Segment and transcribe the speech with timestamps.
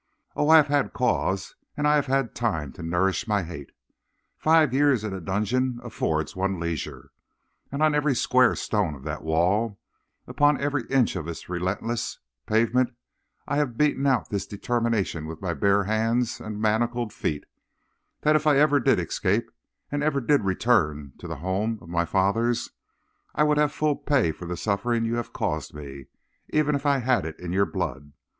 [0.35, 0.49] Oh!
[0.49, 3.69] I have had cause, and I have had time to nourish my hate.
[4.35, 7.11] Five years in a dungeon affords one leisure,
[7.71, 9.79] and on every square stone of that wall,
[10.25, 12.17] and upon every inch of its relentless
[12.47, 12.95] pavement,
[13.47, 17.43] I have beaten out this determination with my bare hands and manacled feet,
[18.21, 19.51] that if I ever did escape,
[19.91, 22.71] and ever did return to the home of my fathers,
[23.35, 26.07] I would have full pay for the suffering you have caused me,
[26.49, 28.13] even if I had it in your blood.